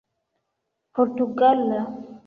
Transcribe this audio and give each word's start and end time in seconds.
portugala 0.95 1.79